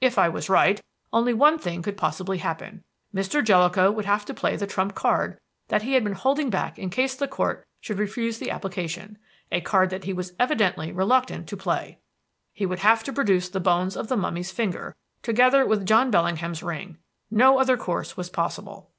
"If 0.00 0.16
I 0.18 0.30
was 0.30 0.48
right, 0.48 0.80
only 1.12 1.34
one 1.34 1.58
thing 1.58 1.82
could 1.82 1.98
possibly 1.98 2.38
happen. 2.38 2.82
Mr. 3.14 3.44
Jellicoe 3.44 3.90
would 3.90 4.06
have 4.06 4.24
to 4.24 4.32
play 4.32 4.56
the 4.56 4.66
trump 4.66 4.94
card 4.94 5.38
that 5.68 5.82
he 5.82 5.92
had 5.92 6.02
been 6.02 6.14
holding 6.14 6.48
back 6.48 6.78
in 6.78 6.88
case 6.88 7.14
the 7.14 7.28
Court 7.28 7.62
should 7.78 7.98
refuse 7.98 8.38
the 8.38 8.50
application; 8.50 9.18
a 9.52 9.60
card 9.60 9.90
that 9.90 10.04
he 10.04 10.14
was 10.14 10.32
evidently 10.40 10.92
reluctant 10.92 11.46
to 11.48 11.58
play. 11.58 11.98
"He 12.54 12.64
would 12.64 12.78
have 12.78 13.04
to 13.04 13.12
produce 13.12 13.50
the 13.50 13.60
bones 13.60 13.98
of 13.98 14.08
the 14.08 14.16
mummy's 14.16 14.50
finger, 14.50 14.96
together 15.22 15.66
with 15.66 15.84
John 15.84 16.10
Bellingham's 16.10 16.62
ring. 16.62 16.96
No 17.30 17.58
other 17.58 17.76
course 17.76 18.16
was 18.16 18.30
possible. 18.30 18.92